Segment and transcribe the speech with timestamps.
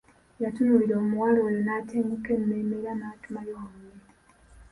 [0.43, 4.01] Yatunuulira omuwala oyo n'atenguka emmeeme era n'atumayo munne.